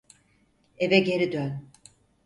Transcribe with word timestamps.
Eve 0.77 0.99
geri 0.99 1.31
dön. 1.31 1.69